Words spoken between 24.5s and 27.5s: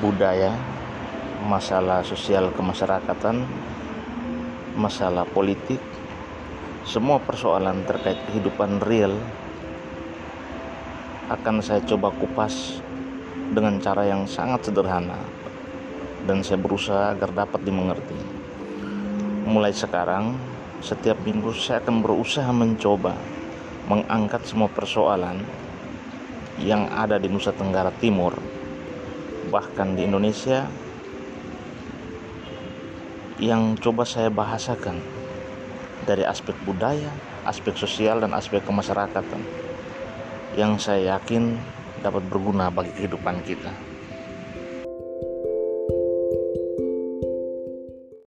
persoalan yang ada di